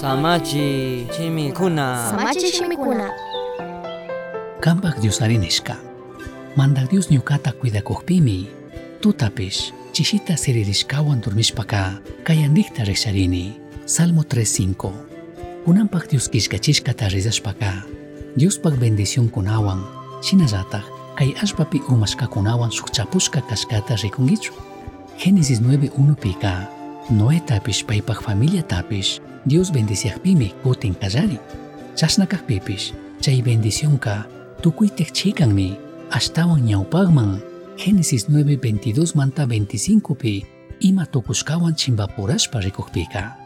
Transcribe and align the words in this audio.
Samachi 0.00 1.06
chimikuna. 1.16 2.10
Samachi 2.10 2.50
shimikuna. 2.52 3.10
Kanpak 4.60 5.00
Dios 5.00 5.22
arinishka. 5.22 5.76
Mandak 6.56 6.90
Dios 6.90 7.10
ñukata 7.10 7.52
cuidakuqpimi. 7.52 8.48
Tutapish, 9.00 9.72
chishita 9.92 10.36
siririshkawan 10.36 11.20
dormishpaka, 11.20 12.00
kayanrikta 12.24 12.84
risharini. 12.84 13.54
Salmo 13.86 14.22
3.5. 14.22 14.92
Kunanpak 15.64 16.08
Dios 16.10 16.28
kishkachishkata 16.28 17.08
rizashpaka. 17.08 17.84
Diospak 18.36 18.74
bendición 18.80 19.28
kunawan, 19.30 19.84
shinallatak, 20.22 20.82
kay 21.16 21.34
ashpapi 21.42 21.78
umashkakunawan 21.88 22.70
sukchapushka 22.70 23.40
kashkata 23.46 23.94
rikungichu. 24.02 24.52
Génesis 25.18 25.60
9.1 25.62 26.14
pika, 26.18 26.66
Noé 27.10 27.40
tapish 27.44 27.84
paypak 27.84 28.22
familia 28.24 28.62
tapish, 28.64 29.20
Dios 29.44 29.68
bendiciakpimi 29.68 30.54
kutin 30.64 30.94
kallari. 30.96 31.36
Chasnakakpipish, 31.96 32.96
chay 33.20 33.42
bendicionka, 33.44 34.24
tukuytek 34.62 35.12
chikanmi, 35.12 35.76
ashtawan 36.10 36.64
ñawpagman, 36.64 37.42
Génesis 37.76 38.30
9.22 38.30 39.14
manta 39.16 39.44
25 39.46 40.14
pi, 40.16 40.46
ima 40.80 41.04
tukushkawan 41.06 41.74
chimbapurashpa 41.76 42.60
rikukpika. 42.64 43.36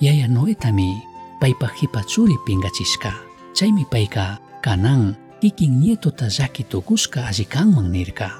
Yaya 0.00 0.28
Noetami, 0.28 0.96
paypak 1.40 1.76
hipachuri 1.82 2.34
pingachishka, 2.46 3.12
chaymi 3.52 3.84
payka, 3.84 4.38
kanan, 4.62 5.16
kikin 5.44 5.76
nietota 5.80 6.26
llaki 6.32 6.64
tukushka 6.64 7.26
allikanman 7.28 7.92
nirka. 7.92 8.32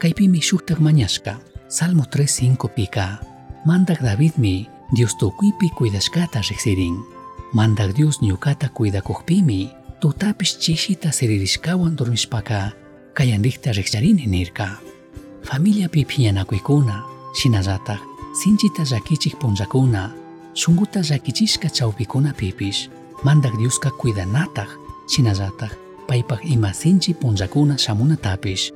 Kaypimi 0.00 0.40
shuktak 0.40 0.80
mañashka, 0.80 1.36
Salmo 1.68 2.02
3.5 2.08 2.56
pika, 2.74 3.20
μάνταγ 3.64 3.96
Δαβίδ 4.00 4.32
μη, 4.36 4.68
διος 4.90 5.16
το 5.16 5.30
κουίπι 5.30 5.70
κουίδες 5.70 6.08
κάτας 6.08 6.50
εξήριν. 6.50 6.94
Μάνταγ 7.52 7.90
διος 7.90 8.20
νιουκάτα 8.20 8.68
κουίδα 8.68 9.00
κοχπίμι, 9.00 9.70
το 9.98 10.12
τάπις 10.16 10.58
τσίσι 10.58 10.96
τα 10.96 11.10
σεριρισκάουαν 11.10 11.94
τον 11.94 12.08
μισπακά, 12.08 12.72
καλ' 13.12 13.32
ανρίχτας 13.32 13.76
εξαρίνιν 13.76 14.32
ήρκα. 14.32 14.82
Φαμίλια 15.40 15.88
πιπίαν 15.88 16.36
ακουικούνα, 16.36 17.04
συναζάτα, 17.32 17.98
σύντζητα 18.42 18.84
ζακίτσιχ 18.84 19.36
πονζακούνα, 19.36 20.14
σούγκουτα 20.52 21.02
ζακίτσισκα 21.02 21.68
τσαουπικούνα 21.68 22.32
πίπις, 22.36 22.88
μάνταγ 23.22 23.52
διος 23.56 23.78
κακουίδα 23.78 24.24
νάταχ, 24.24 24.68
συναζάτα, 25.04 25.70
παίπαχ 26.06 26.38
ημα 26.42 26.72
σύντζι 26.72 27.12
πονζακούνα 27.12 27.76
σαμούνα 27.76 28.16
τάπις, 28.16 28.70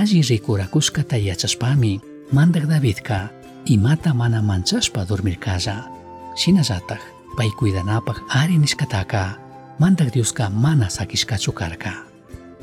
άζι 0.00 0.18
ρικουρακούς 0.18 0.90
κατά 0.90 1.16
για 1.16 1.34
τσασπάμι, 1.34 2.00
μάνταγ 2.30 2.64
Δαβίδκα, 2.66 3.32
imata 3.68 4.14
mana 4.14 4.40
manchashpa 4.42 5.04
dormirkalla. 5.04 5.88
Shinallatak, 6.34 7.00
pay 7.36 7.50
cuidanapak 7.52 8.16
ari 8.32 8.56
nishkataka, 8.56 9.36
mandak 9.78 10.12
Dioska 10.12 10.48
mana 10.50 10.88
sakishkachu 10.88 11.52
karka. 11.52 11.92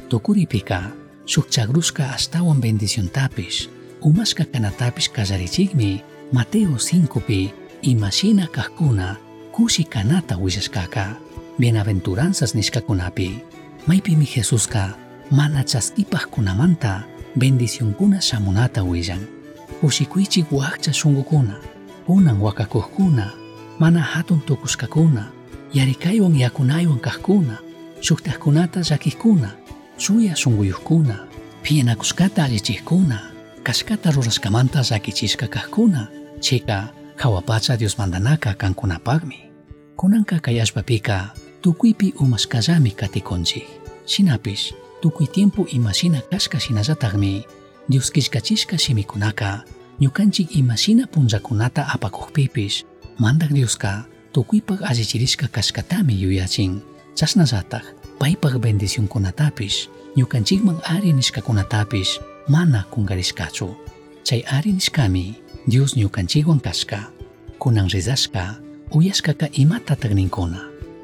Tukuripika, 0.10 0.92
shuk 1.26 1.50
chagrushka 1.50 2.10
astawan 2.14 2.60
bendición 2.60 3.10
tapish, 3.10 3.70
umashka 4.02 4.46
kanatapish 4.46 5.10
kallarichikmi, 5.12 6.02
Mateo 6.34 6.78
5 6.78 7.22
pi, 7.22 7.54
imashina 7.82 8.48
kahkuna, 8.48 9.18
kushi 9.52 9.84
kanata 9.84 10.38
wishashkaka, 10.38 11.18
bienaventuranzas 11.60 12.56
nishkakunapi, 12.56 13.42
maypimi 13.88 14.26
Jesuska, 14.26 14.96
mana 15.32 15.64
chaskipaj 15.64 16.26
kunamanta, 16.32 17.06
bendición 17.36 17.94
kuna 17.94 18.22
shamunata 18.22 18.84
wishan, 18.84 19.35
ushikuychik 19.84 20.52
wakcha 20.52 20.94
shungukuna, 20.94 21.56
kunan 22.06 22.42
wakakuhkuna, 22.42 23.32
mana 23.80 24.00
hatun 24.02 24.40
tukushkakuna, 24.42 25.28
yarikaywan 25.74 26.36
yakunaywan 26.36 27.00
kahkuna, 27.00 27.58
shuktajkunata 28.02 28.80
llakijkuna, 28.80 29.52
shuya 29.98 30.36
shunguyuhkuna, 30.36 31.28
pienakushkata 31.62 32.44
allichijkuna, 32.44 33.20
kashkata 33.64 34.12
rurashkamanta 34.12 34.82
llakichishka 34.82 35.48
kahkuna, 35.48 36.08
chika 36.40 36.90
hawapacha 37.16 37.78
Dios 37.78 37.98
mandanaka 37.98 38.54
kankunapagmi. 38.54 39.40
Kunanka 39.96 40.40
kayashpapika, 40.40 41.32
tukuypi 41.62 42.14
umashkallami 42.20 42.92
katikonchik. 42.92 43.68
Shinapish, 44.06 44.74
tukuy 45.02 45.28
tiempo 45.28 45.68
imashina 45.68 46.22
kashka 46.22 46.60
shinallatagmi, 46.60 47.46
Dios 47.90 48.12
shimikunaka, 48.78 49.64
ñukanchik 50.02 50.56
imashina 50.56 51.08
punllakunata 51.08 51.88
apakuqpipish, 51.94 52.84
mandak 53.20 53.52
Dioska, 53.52 54.06
tukuypag 54.34 54.84
allichirishka 54.84 55.48
kashkatami 55.48 56.14
yuyachin, 56.22 56.82
chasnallatak, 57.16 57.84
paypag 58.20 58.60
bendicionkunatapish, 58.60 59.88
ñukanchikman 60.18 60.84
ari 60.84 61.14
nishkakunatapish, 61.14 62.20
mana 62.48 62.84
kungarishkachu. 62.92 63.76
Chay 64.24 64.44
ari 64.52 64.74
nishkami, 64.74 65.36
Dios 65.68 65.96
ñukanchikwan 65.96 66.60
kashka, 66.60 67.08
kunan 67.60 67.88
rizashka, 67.88 68.60
uyashkaka 68.92 69.48
imatatag 69.54 70.12
ninkuna. 70.12 70.60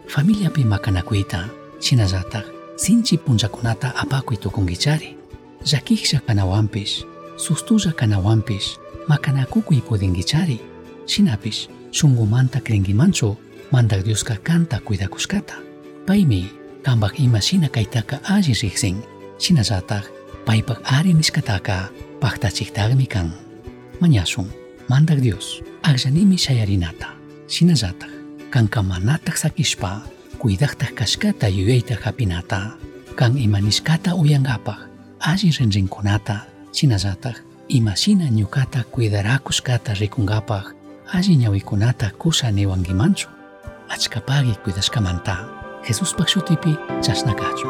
Familiapi 0.08 0.66
makanakuyta, 0.66 1.48
shinallatak, 1.80 2.46
sinchi 2.76 3.18
punllakunata 3.18 3.96
apakuy 3.96 4.38
tukungichari. 4.38 5.16
Llakiksha 5.64 6.20
kanawanpish, 6.20 7.06
sustulla 7.38 7.94
kanawanpish, 7.94 8.81
makan 9.08 9.42
aku 9.42 9.62
kui 9.62 9.82
puding 9.82 10.14
gicari. 10.14 10.62
Sinapis, 11.06 11.68
sungguh 11.92 12.24
pudinkichari 12.24 12.58
shinapish 12.58 12.60
shunkumanta 12.60 12.60
krinkimanchu 12.62 13.36
mandakdiosqa 13.72 14.38
kanta 14.44 14.80
pai 16.06 16.26
mei, 16.26 16.46
kambak 16.84 17.20
ima 17.20 17.42
sina 17.42 17.68
kaitaka 17.70 18.20
aji 18.24 18.54
alli 18.54 18.96
sina 19.38 19.62
zatak, 19.62 20.08
paipak 20.46 20.80
ari 20.86 21.14
nishkataka 21.14 21.90
pajtachiktakmi 22.20 23.08
kan 23.08 23.32
Manyasung, 24.00 24.50
mandak 24.90 25.22
dios 25.22 25.62
aqllanimi 25.84 26.38
shayarinata. 26.38 27.14
Shinallataj 27.48 28.10
kankamamantaj 28.50 29.36
sakishpa 29.36 30.02
cuidajtaj 30.40 30.96
kashkata 30.96 31.48
yuyayta 31.52 32.00
hapinata 32.02 32.78
kang 33.16 33.38
ima 33.38 33.60
niskata 33.60 34.16
uyangapak, 34.16 34.90
aji 35.20 35.52
renzing 35.52 35.86
konata, 35.86 36.48
sina 36.72 36.98
zatak, 36.98 37.44
imasina 37.72 38.28
ñukata 38.30 38.84
cuidarakuskata 38.92 39.94
rikungapaj 39.94 40.66
alli 41.14 41.36
ñawikunata 41.38 42.12
kusaniwankimanchu 42.20 43.28
achkapagi 43.90 44.56
cuidashkamanta. 44.64 45.36
Jesuspaj 45.88 46.28
shutipi 46.28 46.76
chashnakachu 47.02 47.68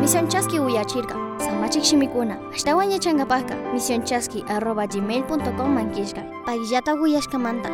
misión 0.00 0.28
chaski 0.28 0.58
uyachirka 0.58 1.14
samachik 1.38 1.84
shimikuna 1.84 2.36
ashtawan 2.54 2.90
yachankapajka 2.90 3.54
misión 3.72 4.02
chaski 4.04 4.44
arroba 4.48 4.86
gmail 4.86 5.22
manquishka 5.68 6.22
pallillata 6.46 6.94
uyashkamanta 6.94 7.68